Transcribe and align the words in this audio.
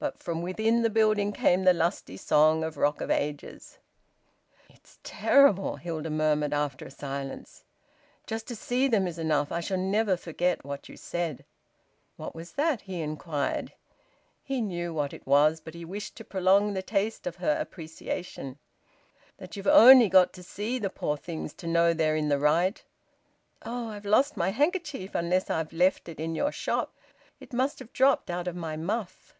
But 0.00 0.18
from 0.18 0.42
within 0.42 0.82
the 0.82 0.90
building 0.90 1.32
came 1.32 1.64
the 1.64 1.72
lusty 1.72 2.18
song 2.18 2.62
of 2.62 2.76
"Rock 2.76 3.00
of 3.00 3.10
Ages." 3.10 3.78
"It's 4.68 4.98
terrible!" 5.02 5.76
Hilda 5.76 6.10
murmured, 6.10 6.52
after 6.52 6.84
a 6.84 6.90
silence. 6.90 7.64
"Just 8.26 8.46
to 8.48 8.54
see 8.54 8.86
them 8.86 9.06
is 9.06 9.18
enough. 9.18 9.50
I 9.50 9.60
shall 9.60 9.78
never 9.78 10.18
forget 10.18 10.62
what 10.62 10.90
you 10.90 10.98
said." 10.98 11.46
"What 12.16 12.34
was 12.34 12.52
that?" 12.52 12.82
he 12.82 13.00
inquired. 13.00 13.72
He 14.42 14.60
knew 14.60 14.92
what 14.92 15.14
it 15.14 15.26
was, 15.26 15.58
but 15.62 15.72
he 15.72 15.86
wished 15.86 16.16
to 16.16 16.24
prolong 16.24 16.74
the 16.74 16.82
taste 16.82 17.26
of 17.26 17.36
her 17.36 17.56
appreciation. 17.58 18.58
"That 19.38 19.56
you've 19.56 19.66
only 19.66 20.10
got 20.10 20.34
to 20.34 20.42
see 20.42 20.78
the 20.78 20.90
poor 20.90 21.16
things 21.16 21.54
to 21.54 21.66
know 21.66 21.94
they're 21.94 22.14
in 22.16 22.28
the 22.28 22.38
right! 22.38 22.84
Oh! 23.64 23.88
I've 23.88 24.04
lost 24.04 24.36
my 24.36 24.50
handkerchief, 24.50 25.14
unless 25.14 25.48
I've 25.48 25.72
left 25.72 26.10
it 26.10 26.20
in 26.20 26.34
your 26.34 26.52
shop. 26.52 26.94
It 27.40 27.54
must 27.54 27.78
have 27.78 27.94
dropped 27.94 28.28
out 28.28 28.46
of 28.46 28.54
my 28.54 28.76
muff." 28.76 29.30